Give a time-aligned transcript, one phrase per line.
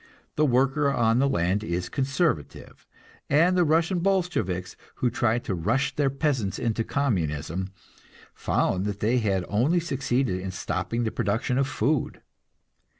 [0.35, 2.87] The worker on the land is conservative,
[3.29, 7.69] and the Russian Bolsheviks, who tried to rush their peasants into Communism,
[8.33, 12.23] found that they had only succeeded in stopping the production of food.